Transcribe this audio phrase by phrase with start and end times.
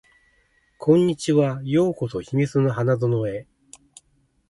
[0.79, 1.61] こんにちは。
[1.63, 3.45] ようこそ秘密の花園へ